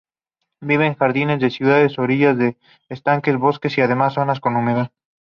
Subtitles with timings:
[0.61, 2.57] Vive en jardines de ciudades, orillas de
[2.89, 4.89] estanques, bosques, y demás zonas con humedad.